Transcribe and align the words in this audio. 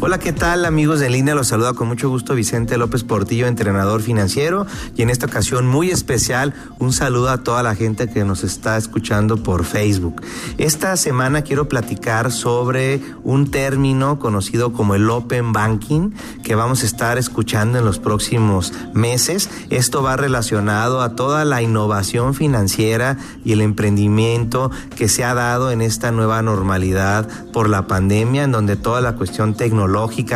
Hola, 0.00 0.20
¿qué 0.20 0.32
tal 0.32 0.64
amigos 0.64 1.00
de 1.00 1.10
línea? 1.10 1.34
Los 1.34 1.48
saluda 1.48 1.72
con 1.72 1.88
mucho 1.88 2.08
gusto 2.08 2.36
Vicente 2.36 2.78
López 2.78 3.02
Portillo, 3.02 3.48
entrenador 3.48 4.00
financiero. 4.00 4.64
Y 4.94 5.02
en 5.02 5.10
esta 5.10 5.26
ocasión 5.26 5.66
muy 5.66 5.90
especial, 5.90 6.54
un 6.78 6.92
saludo 6.92 7.30
a 7.30 7.42
toda 7.42 7.64
la 7.64 7.74
gente 7.74 8.08
que 8.08 8.24
nos 8.24 8.44
está 8.44 8.76
escuchando 8.76 9.42
por 9.42 9.64
Facebook. 9.64 10.22
Esta 10.56 10.96
semana 10.96 11.42
quiero 11.42 11.68
platicar 11.68 12.30
sobre 12.30 13.02
un 13.24 13.50
término 13.50 14.20
conocido 14.20 14.72
como 14.72 14.94
el 14.94 15.10
Open 15.10 15.52
Banking 15.52 16.12
que 16.44 16.54
vamos 16.54 16.84
a 16.84 16.86
estar 16.86 17.18
escuchando 17.18 17.80
en 17.80 17.84
los 17.84 17.98
próximos 17.98 18.72
meses. 18.94 19.50
Esto 19.68 20.00
va 20.00 20.16
relacionado 20.16 21.02
a 21.02 21.16
toda 21.16 21.44
la 21.44 21.60
innovación 21.60 22.34
financiera 22.34 23.18
y 23.44 23.50
el 23.50 23.62
emprendimiento 23.62 24.70
que 24.94 25.08
se 25.08 25.24
ha 25.24 25.34
dado 25.34 25.72
en 25.72 25.80
esta 25.80 26.12
nueva 26.12 26.40
normalidad 26.40 27.28
por 27.52 27.68
la 27.68 27.88
pandemia, 27.88 28.44
en 28.44 28.52
donde 28.52 28.76
toda 28.76 29.00
la 29.00 29.16
cuestión 29.16 29.54
tecnológica 29.54 29.87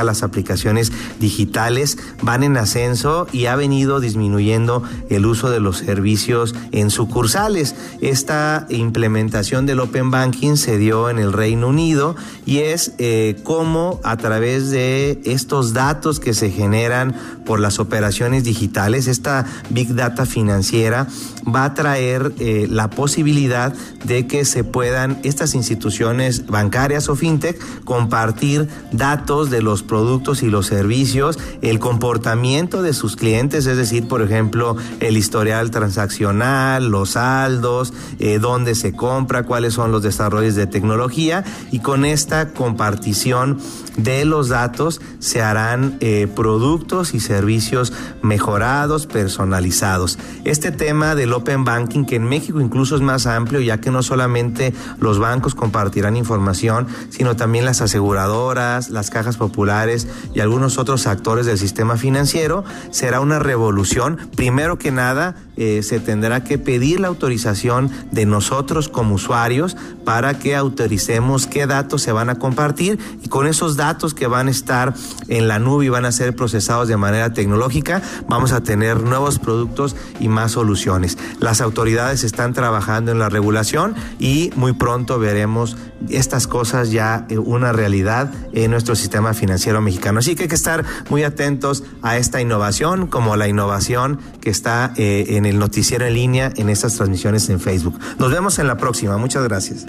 las 0.05 0.23
aplicaciones 0.23 0.93
digitales 1.21 1.99
van 2.23 2.43
en 2.43 2.57
ascenso 2.57 3.27
y 3.33 3.47
ha 3.47 3.57
venido 3.57 4.01
disminuyendo 4.01 4.83
el 5.11 5.27
uso 5.27 5.51
de 5.51 5.61
los 5.61 5.79
servicios 5.79 6.55
en 6.73 6.91
sucursales. 6.91 7.75
Esta 8.01 8.67
implementación 8.69 9.67
del 9.67 9.81
Open 9.81 10.11
Banking 10.11 10.57
se 10.57 10.79
dio 10.79 11.11
en 11.11 11.19
el 11.19 11.33
Reino 11.33 11.69
Unido 11.69 12.17
y 12.47 12.59
es 12.59 12.93
eh, 12.99 13.37
cómo 13.43 14.01
a 14.05 14.17
través 14.17 14.71
de 14.71 15.21
estos 15.25 15.73
datos 15.73 16.21
que 16.21 16.35
se 16.35 16.51
generan 16.51 17.15
por 17.45 17.61
las 17.61 17.79
operaciones 17.79 18.45
digitales, 18.45 19.09
esta 19.09 19.47
Big 19.71 19.95
Data 19.95 20.27
financiera 20.27 21.07
va 21.45 21.65
a 21.65 21.75
traer 21.75 22.33
eh, 22.39 22.67
la 22.71 22.91
posibilidad 22.91 23.75
de 24.05 24.27
que 24.27 24.45
se 24.45 24.65
puedan 24.65 25.19
estas 25.23 25.55
instituciones 25.55 26.47
bancarias 26.47 27.09
o 27.09 27.17
fintech 27.17 27.59
compartir 27.85 28.69
datos 28.93 29.42
de 29.51 29.63
los 29.63 29.83
productos 29.83 30.43
y 30.43 30.51
los 30.51 30.67
servicios, 30.67 31.39
el 31.63 31.79
comportamiento 31.79 32.83
de 32.83 32.93
sus 32.93 33.17
clientes, 33.17 33.67
es 33.67 33.77
decir, 33.77 34.09
por 34.09 34.23
ejemplo, 34.23 34.77
el 35.01 35.17
historial 35.17 35.71
transaccional, 35.71 36.89
los 36.89 37.11
saldos, 37.11 37.93
eh, 38.19 38.39
dónde 38.39 38.75
se 38.75 38.93
compra, 38.93 39.45
cuáles 39.45 39.75
son 39.75 39.93
los 39.93 40.03
desarrollos 40.03 40.55
de 40.55 40.67
tecnología 40.67 41.45
y 41.71 41.81
con 41.81 42.05
esta 42.05 42.53
compartición 42.53 43.59
de 43.97 44.25
los 44.25 44.49
datos 44.49 45.01
se 45.19 45.43
harán 45.43 45.97
eh, 46.01 46.29
productos 46.35 47.15
y 47.15 47.21
servicios 47.21 47.93
mejorados, 48.23 49.07
personalizados. 49.07 50.19
Este 50.45 50.71
tema 50.71 51.15
del 51.15 51.33
Open 51.33 51.65
Banking, 51.65 52.05
que 52.05 52.17
en 52.17 52.25
México 52.25 52.61
incluso 52.61 52.97
es 52.97 53.03
más 53.03 53.27
amplio, 53.27 53.61
ya 53.61 53.81
que 53.81 53.91
no 53.91 54.03
solamente 54.03 54.73
los 54.99 55.19
bancos 55.19 55.55
compartirán 55.55 56.17
información, 56.17 56.87
sino 57.11 57.37
también 57.37 57.65
las 57.65 57.81
aseguradoras, 57.81 58.91
las 58.91 59.11
cajas 59.11 59.32
populares 59.37 60.09
y 60.35 60.41
algunos 60.41 60.79
otros 60.79 61.07
actores 61.07 61.47
del 61.47 61.59
sistema 61.59 61.97
financiero, 61.97 62.65
será 62.91 63.21
una 63.21 63.39
revolución. 63.39 64.19
Primero 64.37 64.79
que 64.79 64.91
nada, 64.91 65.37
eh, 65.57 65.83
se 65.83 66.01
tendrá 66.01 66.45
que 66.45 66.59
pedir 66.59 67.01
la 67.01 67.09
autorización 67.09 67.91
de 68.11 68.25
nosotros 68.25 68.89
como 68.89 69.17
usuarios 69.17 69.77
para 70.05 70.39
que 70.39 70.57
autoricemos 70.57 71.47
qué 71.47 71.67
datos 71.67 72.03
se 72.03 72.13
van 72.13 72.31
a 72.31 72.37
compartir 72.37 72.99
y 73.23 73.29
con 73.29 73.47
esos 73.47 73.77
datos 73.77 74.15
que 74.15 74.27
van 74.27 74.49
a 74.49 74.51
estar 74.51 74.95
en 75.29 75.49
la 75.49 75.59
nube 75.59 75.85
y 75.85 75.89
van 75.89 76.07
a 76.07 76.13
ser 76.13 76.35
procesados 76.35 76.89
de 76.89 76.97
manera 76.97 77.33
tecnológica, 77.33 78.03
vamos 78.29 78.53
a 78.53 78.63
tener 78.63 79.03
nuevos 79.03 79.39
productos 79.39 79.95
y 80.21 80.29
más 80.29 80.53
soluciones. 80.53 81.19
Las 81.39 81.61
autoridades 81.61 82.25
están 82.25 82.55
trabajando 82.55 83.13
en 83.13 83.19
la 83.19 83.29
regulación 83.29 83.95
y 84.19 84.51
muy 84.57 84.73
pronto 84.73 85.19
veremos 85.19 85.77
estas 86.09 86.47
cosas 86.47 86.91
ya 86.91 87.27
eh, 87.29 87.39
una 87.39 87.73
realidad 87.73 88.33
en 88.53 88.71
nuestro 88.71 88.97
financiero 89.35 89.81
mexicano. 89.81 90.19
Así 90.19 90.35
que 90.35 90.45
hay 90.45 90.49
que 90.49 90.55
estar 90.55 90.85
muy 91.09 91.23
atentos 91.25 91.85
a 92.03 92.17
esta 92.17 92.41
innovación, 92.41 93.07
como 93.07 93.37
la 93.37 93.49
innovación 93.49 94.19
que 94.41 94.51
está 94.51 94.93
eh, 94.97 95.37
en 95.37 95.47
el 95.47 95.59
noticiero 95.59 96.05
en 96.07 96.15
línea 96.15 96.53
en 96.57 96.69
estas 96.69 96.97
transmisiones 96.97 97.49
en 97.49 97.61
Facebook. 97.61 97.99
Nos 98.19 98.31
vemos 98.31 98.59
en 98.59 98.67
la 98.67 98.77
próxima. 98.77 99.17
Muchas 99.17 99.45
gracias. 99.45 99.87